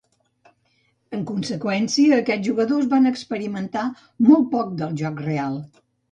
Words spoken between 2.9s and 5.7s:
van experimentar molt poc del joc real.